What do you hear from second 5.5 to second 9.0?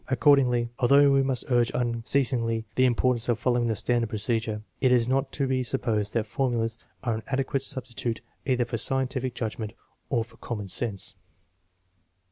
supposed that formulas are an adequate substitute either for